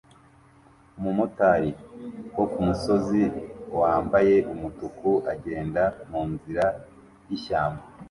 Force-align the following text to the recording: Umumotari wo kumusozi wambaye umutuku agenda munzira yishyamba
Umumotari 0.97 1.71
wo 2.37 2.45
kumusozi 2.51 3.21
wambaye 3.79 4.35
umutuku 4.53 5.09
agenda 5.33 5.83
munzira 6.09 6.65
yishyamba 7.27 7.83